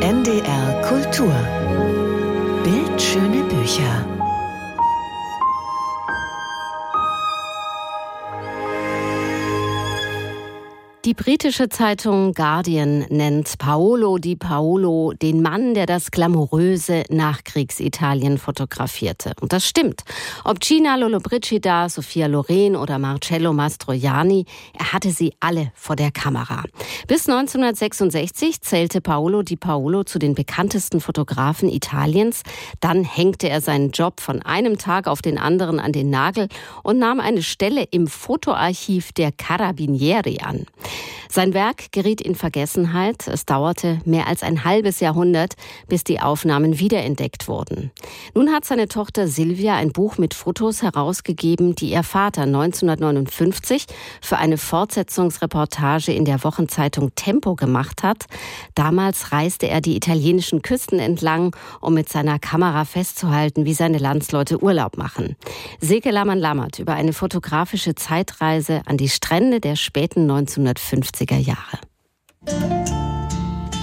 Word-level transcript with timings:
NDR 0.00 0.82
Kultur. 0.82 1.34
Bildschöne 2.64 3.42
Bücher 3.44 4.21
Die 11.04 11.14
britische 11.14 11.68
Zeitung 11.68 12.32
Guardian 12.32 13.00
nennt 13.08 13.58
Paolo 13.58 14.18
Di 14.18 14.36
Paolo 14.36 15.12
den 15.20 15.42
Mann, 15.42 15.74
der 15.74 15.86
das 15.86 16.12
glamouröse 16.12 17.02
Nachkriegsitalien 17.10 18.38
fotografierte. 18.38 19.32
Und 19.40 19.52
das 19.52 19.66
stimmt. 19.66 20.02
Ob 20.44 20.60
Gina 20.60 20.94
Lollobrigida, 20.94 21.88
Sophia 21.88 22.28
Loren 22.28 22.76
oder 22.76 23.00
Marcello 23.00 23.52
Mastroianni, 23.52 24.46
er 24.78 24.92
hatte 24.92 25.10
sie 25.10 25.34
alle 25.40 25.72
vor 25.74 25.96
der 25.96 26.12
Kamera. 26.12 26.62
Bis 27.08 27.28
1966 27.28 28.60
zählte 28.60 29.00
Paolo 29.00 29.42
Di 29.42 29.56
Paolo 29.56 30.04
zu 30.04 30.20
den 30.20 30.36
bekanntesten 30.36 31.00
Fotografen 31.00 31.68
Italiens. 31.68 32.42
Dann 32.78 33.02
hängte 33.02 33.48
er 33.48 33.60
seinen 33.60 33.90
Job 33.90 34.20
von 34.20 34.40
einem 34.42 34.78
Tag 34.78 35.08
auf 35.08 35.20
den 35.20 35.36
anderen 35.36 35.80
an 35.80 35.90
den 35.90 36.10
Nagel 36.10 36.46
und 36.84 37.00
nahm 37.00 37.18
eine 37.18 37.42
Stelle 37.42 37.82
im 37.90 38.06
Fotoarchiv 38.06 39.10
der 39.10 39.32
Carabinieri 39.32 40.38
an. 40.44 40.66
Sein 41.34 41.54
Werk 41.54 41.92
geriet 41.92 42.20
in 42.20 42.34
Vergessenheit. 42.34 43.26
Es 43.26 43.46
dauerte 43.46 44.02
mehr 44.04 44.26
als 44.26 44.42
ein 44.42 44.64
halbes 44.64 45.00
Jahrhundert, 45.00 45.54
bis 45.88 46.04
die 46.04 46.20
Aufnahmen 46.20 46.78
wiederentdeckt 46.78 47.48
wurden. 47.48 47.90
Nun 48.34 48.52
hat 48.52 48.66
seine 48.66 48.86
Tochter 48.86 49.26
Silvia 49.28 49.74
ein 49.76 49.92
Buch 49.92 50.18
mit 50.18 50.34
Fotos 50.34 50.82
herausgegeben, 50.82 51.74
die 51.74 51.88
ihr 51.88 52.02
Vater 52.02 52.42
1959 52.42 53.86
für 54.20 54.36
eine 54.36 54.58
Fortsetzungsreportage 54.58 56.12
in 56.12 56.26
der 56.26 56.44
Wochenzeitung 56.44 57.14
Tempo 57.14 57.54
gemacht 57.54 58.02
hat. 58.02 58.26
Damals 58.74 59.32
reiste 59.32 59.68
er 59.68 59.80
die 59.80 59.96
italienischen 59.96 60.60
Küsten 60.60 60.98
entlang, 60.98 61.56
um 61.80 61.94
mit 61.94 62.10
seiner 62.10 62.38
Kamera 62.38 62.84
festzuhalten, 62.84 63.64
wie 63.64 63.72
seine 63.72 63.96
Landsleute 63.96 64.62
Urlaub 64.62 64.98
machen. 64.98 65.36
Seke 65.80 66.10
Lamann-Lammert 66.10 66.78
über 66.78 66.92
eine 66.92 67.14
fotografische 67.14 67.94
Zeitreise 67.94 68.82
an 68.84 68.98
die 68.98 69.08
Strände 69.08 69.60
der 69.60 69.76
späten 69.76 70.26
1950er 70.90 71.38
Jahre. 71.38 71.78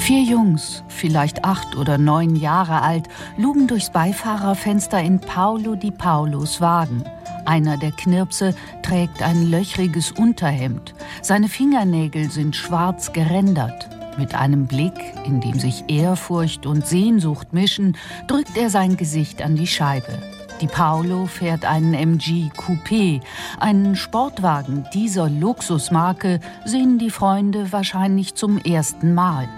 Vier 0.00 0.22
Jungs, 0.22 0.84
vielleicht 0.88 1.44
acht 1.44 1.76
oder 1.76 1.98
neun 1.98 2.36
Jahre 2.36 2.82
alt, 2.82 3.08
lugen 3.36 3.66
durchs 3.66 3.90
Beifahrerfenster 3.90 5.00
in 5.00 5.20
Paolo 5.20 5.74
di 5.74 5.90
Paulos 5.90 6.60
Wagen. 6.60 7.02
Einer 7.44 7.76
der 7.76 7.92
Knirpse 7.92 8.54
trägt 8.82 9.22
ein 9.22 9.50
löchriges 9.50 10.12
Unterhemd. 10.12 10.94
Seine 11.22 11.48
Fingernägel 11.48 12.30
sind 12.30 12.54
schwarz 12.54 13.12
gerändert. 13.12 13.88
Mit 14.16 14.34
einem 14.34 14.66
Blick, 14.66 14.94
in 15.24 15.40
dem 15.40 15.58
sich 15.58 15.84
Ehrfurcht 15.88 16.66
und 16.66 16.86
Sehnsucht 16.86 17.52
mischen, 17.52 17.96
drückt 18.28 18.56
er 18.56 18.70
sein 18.70 18.96
Gesicht 18.96 19.42
an 19.42 19.56
die 19.56 19.66
Scheibe. 19.66 20.22
Die 20.60 20.68
Paolo 20.68 21.26
fährt 21.26 21.66
einen 21.66 21.92
MG 21.92 22.50
Coupé, 22.56 23.20
einen 23.60 23.94
Sportwagen 23.94 24.86
dieser 24.94 25.28
Luxusmarke 25.28 26.40
sehen 26.64 26.98
die 26.98 27.10
Freunde 27.10 27.72
wahrscheinlich 27.72 28.34
zum 28.36 28.56
ersten 28.58 29.12
Mal. 29.12 29.48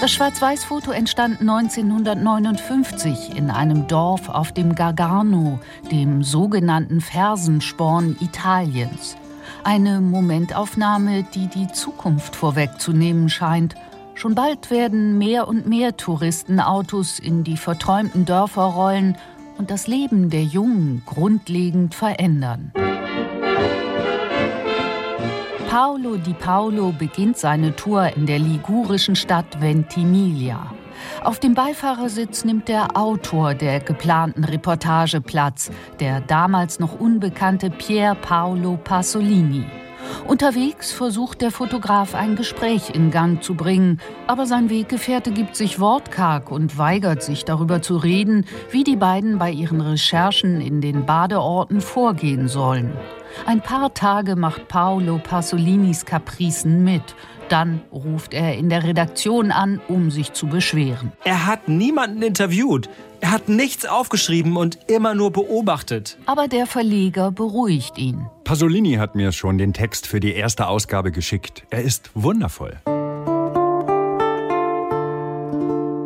Das 0.00 0.10
Schwarz-Weiß-Foto 0.10 0.90
entstand 0.90 1.40
1959 1.40 3.36
in 3.36 3.50
einem 3.50 3.86
Dorf 3.86 4.28
auf 4.28 4.50
dem 4.50 4.74
Gargano, 4.74 5.60
dem 5.92 6.24
sogenannten 6.24 7.00
Fersensporn 7.00 8.16
Italiens. 8.18 9.16
Eine 9.62 10.00
Momentaufnahme, 10.00 11.24
die 11.34 11.46
die 11.46 11.68
Zukunft 11.68 12.34
vorwegzunehmen 12.34 13.28
scheint– 13.28 13.76
Schon 14.14 14.34
bald 14.34 14.70
werden 14.70 15.18
mehr 15.18 15.48
und 15.48 15.66
mehr 15.66 15.96
Touristenautos 15.96 17.18
in 17.18 17.44
die 17.44 17.56
verträumten 17.56 18.24
Dörfer 18.24 18.62
rollen 18.62 19.16
und 19.58 19.70
das 19.70 19.86
Leben 19.86 20.30
der 20.30 20.44
Jungen 20.44 21.02
grundlegend 21.06 21.94
verändern. 21.94 22.72
Paolo 25.68 26.16
di 26.18 26.34
Paolo 26.34 26.92
beginnt 26.92 27.38
seine 27.38 27.74
Tour 27.74 28.14
in 28.14 28.26
der 28.26 28.38
ligurischen 28.38 29.16
Stadt 29.16 29.60
Ventimiglia. 29.60 30.70
Auf 31.24 31.40
dem 31.40 31.54
Beifahrersitz 31.54 32.44
nimmt 32.44 32.68
der 32.68 32.96
Autor 32.96 33.54
der 33.54 33.80
geplanten 33.80 34.44
Reportage 34.44 35.22
Platz, 35.22 35.70
der 35.98 36.20
damals 36.20 36.78
noch 36.78 37.00
unbekannte 37.00 37.70
Pier 37.70 38.14
Paolo 38.20 38.78
Pasolini. 38.84 39.64
Unterwegs 40.26 40.92
versucht 40.92 41.40
der 41.40 41.50
Fotograf 41.50 42.14
ein 42.14 42.36
Gespräch 42.36 42.90
in 42.94 43.10
Gang 43.10 43.42
zu 43.42 43.54
bringen, 43.54 44.00
aber 44.26 44.46
sein 44.46 44.70
Weggefährte 44.70 45.32
gibt 45.32 45.56
sich 45.56 45.80
wortkarg 45.80 46.50
und 46.50 46.78
weigert 46.78 47.22
sich 47.22 47.44
darüber 47.44 47.82
zu 47.82 47.96
reden, 47.96 48.46
wie 48.70 48.84
die 48.84 48.96
beiden 48.96 49.38
bei 49.38 49.50
ihren 49.50 49.80
Recherchen 49.80 50.60
in 50.60 50.80
den 50.80 51.06
Badeorten 51.06 51.80
vorgehen 51.80 52.48
sollen. 52.48 52.92
Ein 53.46 53.60
paar 53.60 53.94
Tage 53.94 54.36
macht 54.36 54.68
Paolo 54.68 55.18
Pasolinis 55.18 56.04
Kapricen 56.04 56.84
mit. 56.84 57.14
Dann 57.52 57.82
ruft 57.92 58.32
er 58.32 58.56
in 58.56 58.70
der 58.70 58.82
Redaktion 58.82 59.50
an, 59.50 59.78
um 59.86 60.10
sich 60.10 60.32
zu 60.32 60.46
beschweren. 60.46 61.12
Er 61.22 61.44
hat 61.44 61.68
niemanden 61.68 62.22
interviewt. 62.22 62.88
Er 63.20 63.30
hat 63.30 63.50
nichts 63.50 63.84
aufgeschrieben 63.84 64.56
und 64.56 64.78
immer 64.86 65.14
nur 65.14 65.32
beobachtet. 65.32 66.16
Aber 66.24 66.48
der 66.48 66.66
Verleger 66.66 67.30
beruhigt 67.30 67.98
ihn. 67.98 68.24
Pasolini 68.44 68.94
hat 68.94 69.16
mir 69.16 69.32
schon 69.32 69.58
den 69.58 69.74
Text 69.74 70.06
für 70.06 70.18
die 70.18 70.32
erste 70.32 70.66
Ausgabe 70.66 71.12
geschickt. 71.12 71.64
Er 71.68 71.82
ist 71.82 72.10
wundervoll. 72.14 72.80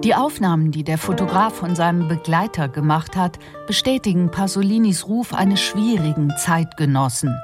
Die 0.03 0.15
Aufnahmen, 0.17 0.73
die 0.73 0.83
der 0.83 0.99
Fotograf 0.99 1.55
von 1.55 1.77
seinem 1.77 2.09
Begleiter 2.09 2.69
gemacht 2.69 3.15
hat, 3.15 3.39
bestätigen 3.69 4.33
Pasolinis 4.33 5.07
Ruf 5.07 5.33
eines 5.33 5.61
schwierigen 5.61 6.33
Zeitgenossen. 6.39 7.37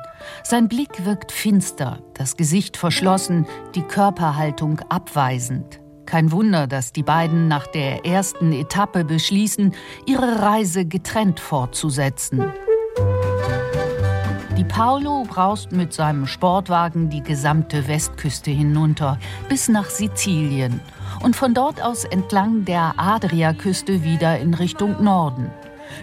Sein 0.43 0.69
Blick 0.69 1.05
wirkt 1.05 1.33
finster, 1.33 1.99
das 2.15 2.37
Gesicht 2.37 2.77
verschlossen, 2.77 3.47
die 3.75 3.83
Körperhaltung 3.83 4.81
abweisend. 4.89 5.81
Kein 6.07 6.33
Wunder, 6.33 6.67
dass 6.67 6.93
die 6.93 7.03
beiden 7.03 7.49
nach 7.49 7.67
der 7.67 8.05
ersten 8.05 8.53
Etappe 8.53 9.05
beschließen, 9.05 9.75
ihre 10.07 10.43
Reise 10.43 10.85
getrennt 10.85 11.41
fortzusetzen. 11.41 12.53
Die 14.59 14.65
Paolo 14.65 15.25
braust 15.27 15.73
mit 15.73 15.93
seinem 15.93 16.27
Sportwagen 16.27 17.09
die 17.09 17.23
gesamte 17.23 17.89
Westküste 17.89 18.51
hinunter 18.51 19.19
bis 19.49 19.69
nach 19.69 19.89
Sizilien 19.89 20.81
und 21.23 21.35
von 21.35 21.55
dort 21.55 21.83
aus 21.83 22.05
entlang 22.05 22.65
der 22.65 22.95
Adriaküste 22.97 24.05
wieder 24.05 24.39
in 24.39 24.55
Richtung 24.55 25.03
Norden. 25.03 25.51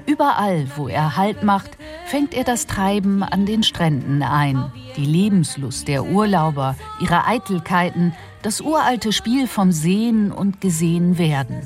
Überall, 0.05 0.67
wo 0.75 0.87
er 0.87 1.17
Halt 1.17 1.43
macht, 1.43 1.77
fängt 2.05 2.33
er 2.33 2.43
das 2.43 2.67
Treiben 2.67 3.23
an 3.23 3.45
den 3.45 3.63
Stränden 3.63 4.23
ein. 4.23 4.71
Die 4.95 5.05
Lebenslust 5.05 5.87
der 5.87 6.05
Urlauber, 6.05 6.75
ihre 6.99 7.25
Eitelkeiten, 7.25 8.13
das 8.41 8.61
uralte 8.61 9.11
Spiel 9.11 9.47
vom 9.47 9.71
Sehen 9.71 10.31
und 10.31 10.61
Gesehen 10.61 11.17
werden. 11.17 11.61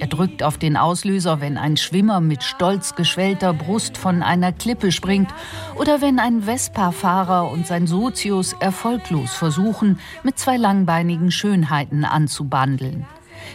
Er 0.00 0.06
drückt 0.06 0.44
auf 0.44 0.58
den 0.58 0.76
Auslöser, 0.76 1.40
wenn 1.40 1.58
ein 1.58 1.76
Schwimmer 1.76 2.20
mit 2.20 2.44
stolz 2.44 2.94
geschwellter 2.94 3.52
Brust 3.52 3.98
von 3.98 4.22
einer 4.22 4.52
Klippe 4.52 4.92
springt 4.92 5.28
oder 5.74 6.00
wenn 6.00 6.20
ein 6.20 6.42
Vespa-Fahrer 6.42 7.50
und 7.50 7.66
sein 7.66 7.88
Sozius 7.88 8.52
erfolglos 8.60 9.34
versuchen, 9.34 9.98
mit 10.22 10.38
zwei 10.38 10.56
langbeinigen 10.56 11.32
Schönheiten 11.32 12.04
anzubandeln. 12.04 13.06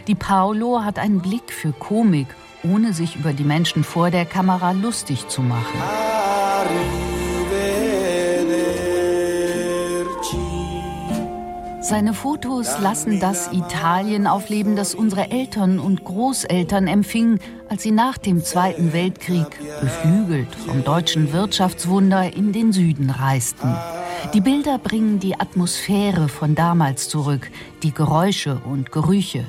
Die 0.08 0.16
Paolo 0.16 0.84
hat 0.84 1.00
einen 1.00 1.22
Blick 1.22 1.54
für 1.54 1.72
Komik, 1.72 2.28
ohne 2.64 2.94
sich 2.94 3.16
über 3.16 3.34
die 3.34 3.44
Menschen 3.44 3.84
vor 3.84 4.12
der 4.12 4.26
Kamera 4.26 4.72
lustig 4.72 5.28
zu 5.28 5.42
machen. 5.42 5.80
Seine 11.82 12.14
Fotos 12.14 12.80
lassen 12.80 13.20
das 13.20 13.52
Italien 13.52 14.26
aufleben, 14.26 14.78
das 14.78 14.96
unsere 14.96 15.30
Eltern 15.32 15.80
und 15.80 16.06
Großeltern 16.06 16.88
empfingen, 16.88 17.40
als 17.68 17.84
sie 17.84 17.92
nach 17.92 18.18
dem 18.18 18.44
Zweiten 18.44 18.94
Weltkrieg, 18.94 19.48
beflügelt 19.82 20.56
vom 20.56 20.84
deutschen 20.86 21.34
Wirtschaftswunder, 21.34 22.34
in 22.34 22.54
den 22.54 22.72
Süden 22.72 23.10
reisten. 23.10 23.76
Die 24.32 24.42
Bilder 24.42 24.78
bringen 24.78 25.20
die 25.20 25.40
Atmosphäre 25.40 26.28
von 26.30 26.56
damals 26.56 27.10
zurück, 27.10 27.52
die 27.84 27.94
Geräusche 27.94 28.62
und 28.66 28.92
Gerüche. 28.92 29.46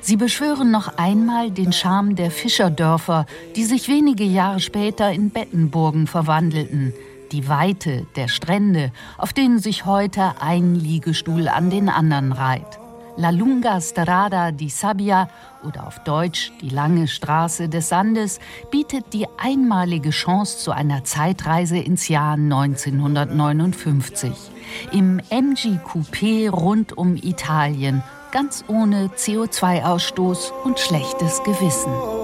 Sie 0.00 0.16
beschwören 0.16 0.70
noch 0.70 0.98
einmal 0.98 1.50
den 1.50 1.72
Charme 1.72 2.14
der 2.14 2.30
Fischerdörfer, 2.30 3.26
die 3.56 3.64
sich 3.64 3.88
wenige 3.88 4.24
Jahre 4.24 4.60
später 4.60 5.10
in 5.12 5.30
Bettenburgen 5.30 6.06
verwandelten– 6.06 6.92
die 7.32 7.48
Weite 7.48 8.06
der 8.16 8.28
Strände, 8.28 8.92
auf 9.16 9.32
denen 9.32 9.58
sich 9.58 9.84
heute 9.84 10.40
ein 10.40 10.74
Liegestuhl 10.74 11.48
an 11.48 11.70
den 11.70 11.88
anderen 11.88 12.32
reiht. 12.32 12.78
La 13.20 13.30
Lunga 13.30 13.80
Strada 13.80 14.52
di 14.52 14.68
Sabbia 14.68 15.28
oder 15.64 15.88
auf 15.88 15.98
Deutsch 16.04 16.52
die 16.60 16.68
lange 16.68 17.08
Straße 17.08 17.68
des 17.68 17.88
Sandes 17.88 18.38
bietet 18.70 19.12
die 19.12 19.26
einmalige 19.38 20.10
Chance 20.10 20.58
zu 20.58 20.70
einer 20.70 21.02
Zeitreise 21.02 21.78
ins 21.78 22.06
Jahr 22.06 22.34
1959. 22.34 24.30
Im 24.92 25.20
MG 25.30 25.80
Coupé 25.84 26.48
rund 26.48 26.96
um 26.96 27.16
Italien 27.16 28.04
ganz 28.30 28.64
ohne 28.68 29.08
CO2-Ausstoß 29.08 30.52
und 30.62 30.78
schlechtes 30.78 31.42
Gewissen. 31.42 32.17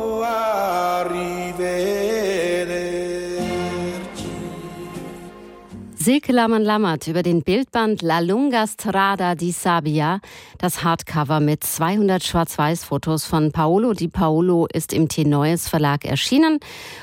Silke 6.05 6.33
Lamann-Lammert 6.33 7.07
über 7.07 7.23
den 7.23 7.43
Bildband 7.43 8.03
La 8.03 8.19
Lunga 8.19 8.67
Strada 8.67 9.35
di 9.35 9.53
Sabia. 9.53 10.21
Das 10.59 10.85
Hardcover 10.85 11.41
mit 11.41 11.65
200 11.65 12.23
Schwarz-Weiß-Fotos 12.23 13.25
von 13.25 13.53
Paolo 13.53 13.95
Di 13.95 14.09
Paolo 14.09 14.67
ist 14.71 14.93
im 14.93 15.09
T-Neues 15.09 15.67
Verlag 15.67 16.05
erschienen 16.05 16.59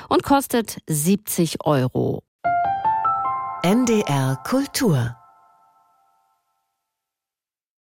und 0.08 0.22
kostet 0.22 0.76
70 0.86 1.66
Euro. 1.66 2.22
NDR 3.64 4.40
Kultur 4.44 5.16